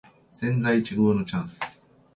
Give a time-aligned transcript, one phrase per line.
[0.33, 1.61] 千載一遇のチャンス